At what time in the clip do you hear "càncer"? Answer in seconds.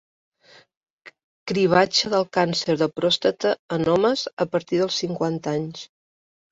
2.39-2.77